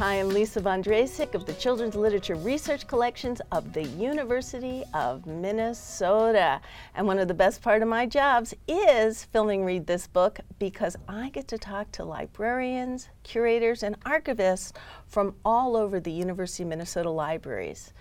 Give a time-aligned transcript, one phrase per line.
[0.00, 5.26] Hi, I'm Lisa Von Drasek of the Children's Literature Research Collections of the University of
[5.26, 6.62] Minnesota.
[6.94, 10.96] And one of the best part of my jobs is filming Read This Book because
[11.06, 14.72] I get to talk to librarians, curators, and archivists
[15.06, 17.92] from all over the University of Minnesota libraries.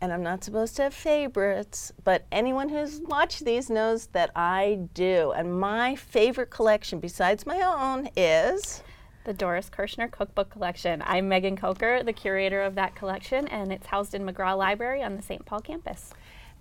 [0.00, 4.80] And I'm not supposed to have favorites, but anyone who's watched these knows that I
[4.94, 5.30] do.
[5.30, 8.82] And my favorite collection, besides my own, is
[9.26, 11.02] the Doris Kirschner Cookbook Collection.
[11.04, 15.16] I'm Megan Kocher, the curator of that collection, and it's housed in Magrath Library on
[15.16, 15.44] the St.
[15.44, 16.14] Paul campus.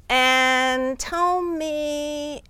[0.10, 2.42] And tell me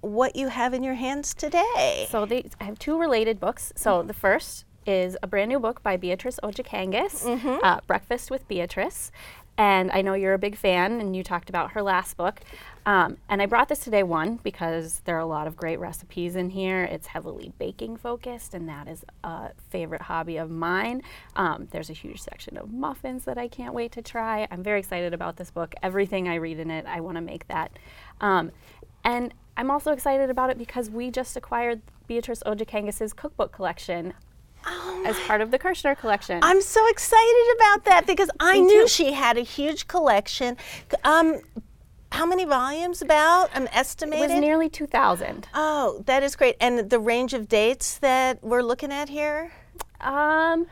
[0.00, 2.06] what you have in your hands today.
[2.10, 3.70] So they, I have two related books.
[3.76, 4.08] So mm-hmm.
[4.08, 7.62] the first is a brand new book by Beatrice Ojakangas, mm-hmm.
[7.62, 9.12] uh, Breakfast with Beatrice.
[9.56, 12.40] And I know you're a big fan, and you talked about her last book.
[12.86, 16.34] Um, and I brought this today, one, because there are a lot of great recipes
[16.34, 16.84] in here.
[16.84, 21.02] It's heavily baking focused, and that is a favorite hobby of mine.
[21.36, 24.48] Um, there's a huge section of muffins that I can't wait to try.
[24.50, 25.74] I'm very excited about this book.
[25.82, 27.70] Everything I read in it, I want to make that.
[28.20, 28.52] Um,
[29.04, 34.14] and I'm also excited about it because we just acquired Beatrice Ojakangas' cookbook collection
[35.04, 36.40] as part of the Kirschner collection.
[36.42, 38.88] I'm so excited about that because I Me knew too.
[38.88, 40.56] she had a huge collection.
[41.04, 41.40] Um,
[42.12, 43.50] how many volumes about?
[43.54, 44.30] I'm estimated.
[44.30, 45.48] It was nearly 2,000.
[45.54, 46.56] Oh, that is great.
[46.60, 49.52] And the range of dates that we're looking at here?
[50.00, 50.66] Um,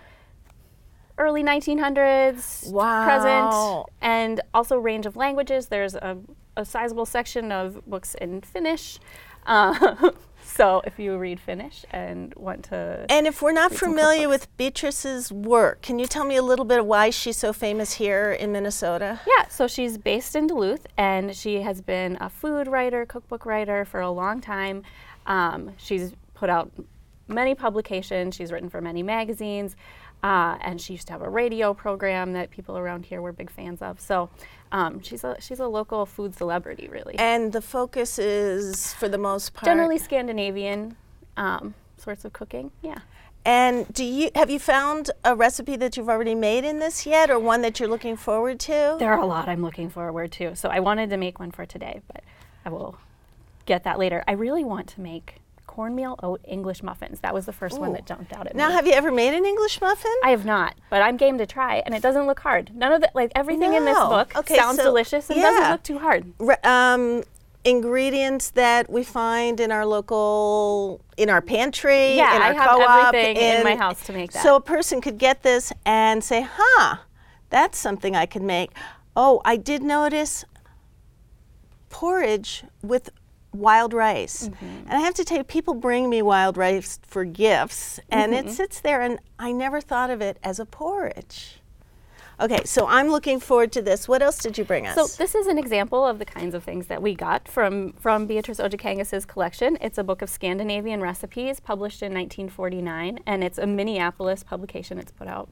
[1.16, 3.04] early 1900s, wow.
[3.04, 5.68] present, and also range of languages.
[5.68, 6.18] There's a,
[6.56, 8.98] a sizable section of books in Finnish.
[9.46, 10.10] Uh,
[10.48, 13.06] So if you read Finnish and want to.
[13.08, 16.80] And if we're not familiar with Beatrice's work, can you tell me a little bit
[16.80, 19.20] of why she's so famous here in Minnesota?
[19.26, 23.84] Yeah, so she's based in Duluth and she has been a food writer, cookbook writer
[23.84, 24.82] for a long time.
[25.26, 26.72] Um, she's put out
[27.28, 29.76] many publications, she's written for many magazines.
[30.22, 33.50] Uh, and she used to have a radio program that people around here were big
[33.50, 34.00] fans of.
[34.00, 34.28] So
[34.72, 37.14] um, she's a she's a local food celebrity, really.
[37.18, 40.96] And the focus is, for the most part, generally Scandinavian
[41.36, 42.72] um, sorts of cooking.
[42.82, 42.98] Yeah.
[43.44, 47.30] And do you have you found a recipe that you've already made in this yet,
[47.30, 48.96] or one that you're looking forward to?
[48.98, 50.56] There are a lot I'm looking forward to.
[50.56, 52.24] So I wanted to make one for today, but
[52.64, 52.98] I will
[53.66, 54.24] get that later.
[54.26, 55.36] I really want to make
[55.78, 57.20] cornmeal oat English muffins.
[57.20, 57.82] That was the first Ooh.
[57.82, 58.70] one that jumped out at now, me.
[58.70, 60.12] Now, have you ever made an English muffin?
[60.24, 62.74] I have not, but I'm game to try, and it doesn't look hard.
[62.74, 63.76] None of the like everything no.
[63.76, 65.44] in this book okay, sounds so delicious and yeah.
[65.44, 66.32] doesn't look too hard.
[66.40, 67.22] Re- um,
[67.62, 72.70] ingredients that we find in our local in our pantry yeah, in our I have
[72.70, 74.42] co-op everything in my house to make that.
[74.42, 76.96] So a person could get this and say, "Huh,
[77.50, 78.72] that's something I can make."
[79.14, 80.44] Oh, I did notice
[81.88, 83.10] porridge with
[83.58, 84.48] wild rice.
[84.48, 84.66] Mm-hmm.
[84.88, 88.48] And I have to tell you, people bring me wild rice for gifts, and mm-hmm.
[88.48, 91.60] it sits there, and I never thought of it as a porridge.
[92.40, 94.06] Okay, so I'm looking forward to this.
[94.06, 94.94] What else did you bring us?
[94.94, 98.26] So this is an example of the kinds of things that we got from from
[98.26, 99.76] Beatrice Ojakangas' collection.
[99.80, 104.98] It's a book of Scandinavian recipes published in 1949, and it's a Minneapolis publication.
[104.98, 105.48] It's put out.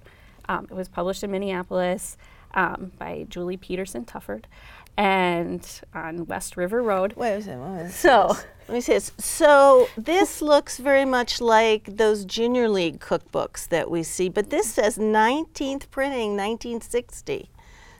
[0.48, 2.16] Um, it was published in Minneapolis
[2.54, 4.44] um, by Julie Peterson Tufford,
[4.96, 7.14] and on West River Road.
[7.16, 7.90] Wait a second.
[7.90, 8.36] So
[8.68, 9.12] let me say this.
[9.18, 14.72] So this looks very much like those junior league cookbooks that we see, but this
[14.72, 17.50] says 19th printing, 1960.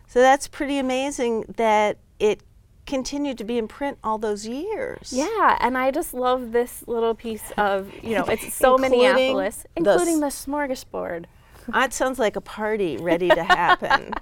[0.06, 2.42] So that's pretty amazing that it
[2.86, 5.12] continued to be in print all those years.
[5.12, 10.20] Yeah, and I just love this little piece of, you know, it's so Minneapolis, including
[10.20, 11.24] the, the smorgasbord.
[11.72, 14.12] That sounds like a party ready to happen.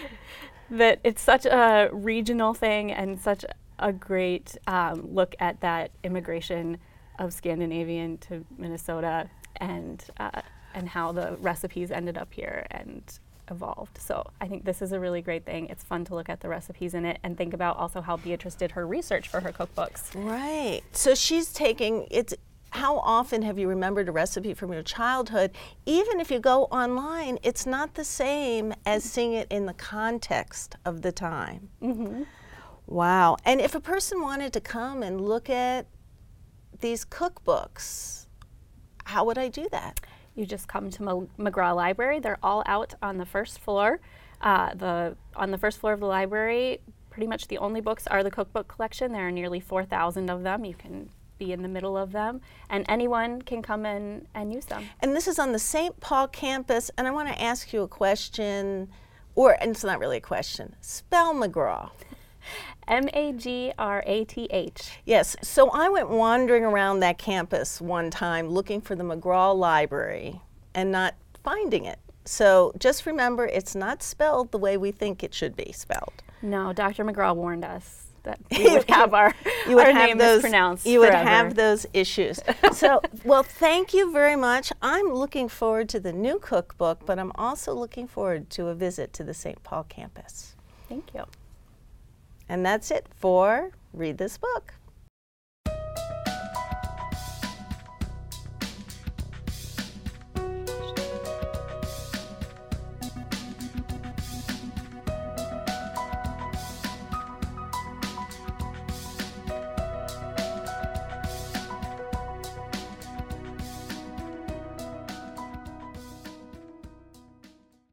[0.70, 3.44] that it's such a regional thing and such
[3.78, 6.78] a great um, look at that immigration
[7.18, 10.40] of Scandinavian to Minnesota and uh,
[10.74, 13.02] and how the recipes ended up here and
[13.50, 13.98] evolved.
[13.98, 15.66] So I think this is a really great thing.
[15.68, 18.54] It's fun to look at the recipes in it and think about also how Beatrice
[18.54, 20.14] did her research for her cookbooks.
[20.14, 20.82] Right.
[20.92, 22.34] So she's taking it's
[22.72, 25.50] how often have you remembered a recipe from your childhood?
[25.84, 30.76] Even if you go online, it's not the same as seeing it in the context
[30.86, 31.68] of the time.
[31.82, 32.22] Mm-hmm.
[32.86, 33.36] Wow.
[33.44, 35.86] And if a person wanted to come and look at
[36.80, 38.28] these cookbooks,
[39.04, 40.00] how would I do that?
[40.34, 42.20] You just come to Magrath Library.
[42.20, 44.00] They're all out on the first floor.
[44.40, 46.80] Uh, the on the first floor of the library,
[47.10, 49.12] pretty much the only books are the cookbook collection.
[49.12, 50.64] There are nearly 4,000 of them.
[50.64, 51.10] You can
[51.42, 52.40] be in the middle of them,
[52.70, 54.84] and anyone can come in and use them.
[55.00, 55.98] And this is on the St.
[56.00, 58.88] Paul campus, and I want to ask you a question,
[59.34, 60.76] or and it's not really a question.
[60.80, 61.90] Spell Magrath.
[62.88, 64.98] M A G R A T H.
[65.04, 65.36] Yes.
[65.42, 70.40] So I went wandering around that campus one time looking for the Magrath Library
[70.74, 72.00] and not finding it.
[72.24, 76.22] So just remember, it's not spelled the way we think it should be spelled.
[76.40, 77.04] No, Dr.
[77.04, 79.34] Magrath warned us that we would have our,
[79.68, 80.86] you would our have name those, mispronounced.
[80.86, 81.28] You would forever.
[81.28, 82.40] have those issues.
[82.72, 84.72] so, well, thank you very much.
[84.80, 89.12] I'm looking forward to the new cookbook, but I'm also looking forward to a visit
[89.14, 89.62] to the St.
[89.62, 90.56] Paul campus.
[90.88, 91.24] Thank you.
[92.48, 94.74] And that's it for Read This Book.